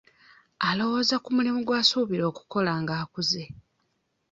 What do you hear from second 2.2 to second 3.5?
okukola nga akuzze.